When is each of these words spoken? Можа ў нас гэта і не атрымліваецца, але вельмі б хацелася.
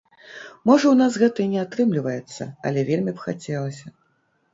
Можа 0.69 0.85
ў 0.91 0.95
нас 1.01 1.17
гэта 1.23 1.37
і 1.43 1.47
не 1.51 1.59
атрымліваецца, 1.65 2.47
але 2.71 2.79
вельмі 2.89 3.11
б 3.21 3.25
хацелася. 3.27 3.85